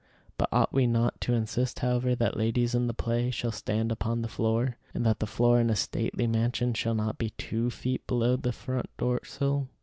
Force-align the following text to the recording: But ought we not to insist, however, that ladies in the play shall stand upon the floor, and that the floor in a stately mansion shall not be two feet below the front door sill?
But 0.39 0.49
ought 0.51 0.73
we 0.73 0.87
not 0.87 1.21
to 1.21 1.35
insist, 1.35 1.77
however, 1.77 2.15
that 2.15 2.35
ladies 2.35 2.73
in 2.73 2.87
the 2.87 2.93
play 2.95 3.29
shall 3.29 3.51
stand 3.51 3.91
upon 3.91 4.23
the 4.23 4.27
floor, 4.27 4.77
and 4.95 5.05
that 5.05 5.19
the 5.19 5.27
floor 5.27 5.59
in 5.59 5.69
a 5.69 5.75
stately 5.75 6.25
mansion 6.25 6.73
shall 6.73 6.95
not 6.95 7.19
be 7.19 7.29
two 7.37 7.69
feet 7.69 8.07
below 8.07 8.35
the 8.35 8.51
front 8.51 8.89
door 8.97 9.19
sill? 9.23 9.67